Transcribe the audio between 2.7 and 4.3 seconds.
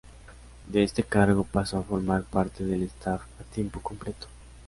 staff a tiempo completo.